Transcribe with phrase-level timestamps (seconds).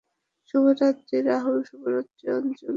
[0.49, 2.69] শুভ রাত্রি রাহুল শুভরাত্রি আঞ্জলি।